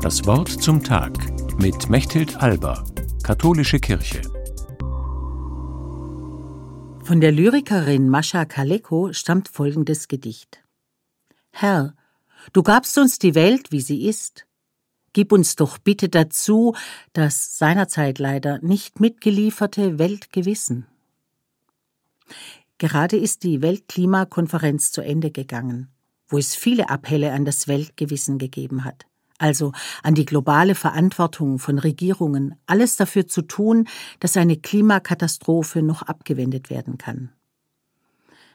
[0.00, 1.12] Das Wort zum Tag
[1.60, 2.84] mit Mechthild Alba,
[3.24, 4.22] Katholische Kirche.
[7.02, 10.62] Von der Lyrikerin Mascha Kaleko stammt folgendes Gedicht.
[11.50, 11.96] Herr,
[12.52, 14.46] du gabst uns die Welt, wie sie ist.
[15.14, 16.76] Gib uns doch bitte dazu
[17.12, 20.86] das seinerzeit leider nicht mitgelieferte Weltgewissen.
[22.78, 25.88] Gerade ist die Weltklimakonferenz zu Ende gegangen,
[26.28, 29.07] wo es viele Appelle an das Weltgewissen gegeben hat,
[29.38, 33.88] also an die globale Verantwortung von Regierungen, alles dafür zu tun,
[34.20, 37.30] dass eine Klimakatastrophe noch abgewendet werden kann.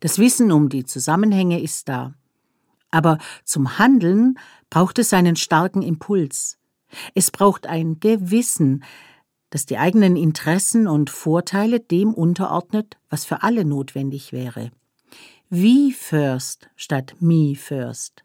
[0.00, 2.14] Das Wissen um die Zusammenhänge ist da,
[2.90, 4.38] aber zum Handeln
[4.70, 6.58] braucht es einen starken Impuls.
[7.14, 8.82] Es braucht ein Gewissen,
[9.50, 14.70] das die eigenen Interessen und Vorteile dem unterordnet, was für alle notwendig wäre.
[15.50, 18.24] Wie first statt me first.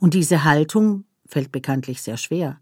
[0.00, 2.60] Und diese Haltung fällt bekanntlich sehr schwer.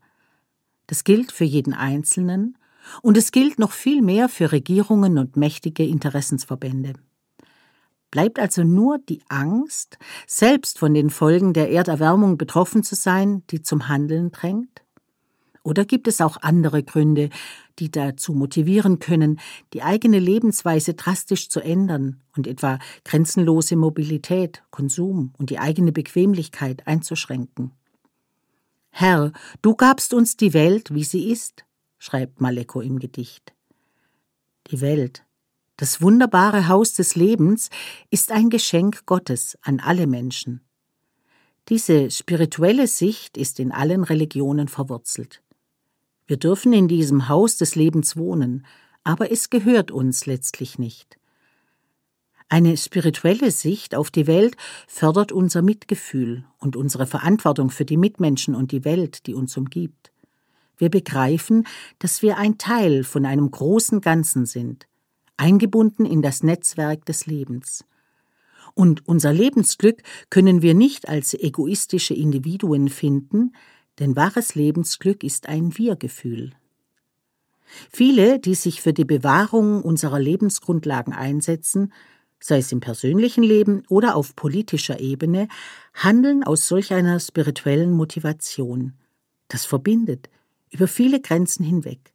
[0.87, 2.57] Das gilt für jeden Einzelnen
[3.03, 6.95] und es gilt noch viel mehr für Regierungen und mächtige Interessensverbände.
[8.11, 13.63] Bleibt also nur die Angst, selbst von den Folgen der Erderwärmung betroffen zu sein, die
[13.63, 14.83] zum Handeln drängt?
[15.63, 17.29] Oder gibt es auch andere Gründe,
[17.79, 19.39] die dazu motivieren können,
[19.75, 26.87] die eigene Lebensweise drastisch zu ändern und etwa grenzenlose Mobilität, Konsum und die eigene Bequemlichkeit
[26.87, 27.73] einzuschränken?
[28.91, 31.65] Herr, du gabst uns die Welt, wie sie ist,
[31.99, 33.55] schreibt Maleko im Gedicht.
[34.67, 35.25] Die Welt,
[35.77, 37.71] das wunderbare Haus des Lebens,
[38.11, 40.61] ist ein Geschenk Gottes an alle Menschen.
[41.69, 45.43] Diese spirituelle Sicht ist in allen Religionen verwurzelt.
[46.27, 48.67] Wir dürfen in diesem Haus des Lebens wohnen,
[49.05, 51.20] aber es gehört uns letztlich nicht.
[52.53, 54.57] Eine spirituelle Sicht auf die Welt
[54.89, 60.11] fördert unser Mitgefühl und unsere Verantwortung für die Mitmenschen und die Welt, die uns umgibt.
[60.77, 61.65] Wir begreifen,
[62.01, 64.89] dass wir ein Teil von einem großen Ganzen sind,
[65.37, 67.85] eingebunden in das Netzwerk des Lebens.
[68.75, 73.53] Und unser Lebensglück können wir nicht als egoistische Individuen finden,
[74.01, 76.51] denn wahres Lebensglück ist ein Wir-Gefühl.
[77.93, 81.93] Viele, die sich für die Bewahrung unserer Lebensgrundlagen einsetzen,
[82.41, 85.49] sei es im persönlichen Leben oder auf politischer Ebene,
[85.95, 88.95] handeln aus solch einer spirituellen Motivation.
[89.49, 90.29] Das verbindet
[90.71, 92.13] über viele Grenzen hinweg.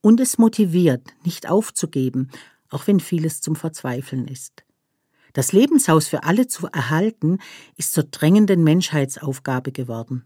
[0.00, 2.30] Und es motiviert, nicht aufzugeben,
[2.70, 4.64] auch wenn vieles zum Verzweifeln ist.
[5.32, 7.38] Das Lebenshaus für alle zu erhalten,
[7.76, 10.24] ist zur drängenden Menschheitsaufgabe geworden.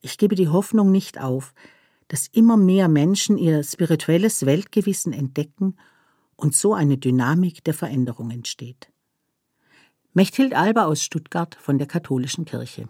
[0.00, 1.54] Ich gebe die Hoffnung nicht auf,
[2.08, 5.76] dass immer mehr Menschen ihr spirituelles Weltgewissen entdecken
[6.36, 8.90] und so eine Dynamik der Veränderung entsteht.
[10.12, 12.88] Mechthild Alba aus Stuttgart von der Katholischen Kirche.